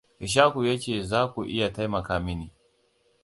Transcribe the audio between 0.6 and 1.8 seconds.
ya ce za ku iya